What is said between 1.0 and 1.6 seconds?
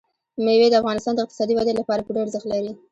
د اقتصادي